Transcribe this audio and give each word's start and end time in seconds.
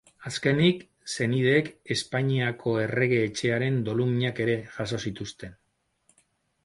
Azkenik, 0.27 0.79
senideek 1.15 1.67
Espainiako 1.95 2.73
Errege 2.85 3.21
Etxearen 3.29 3.77
doluminak 3.91 4.43
ere 4.47 4.57
jaso 4.79 5.01
zituzten. 5.09 5.55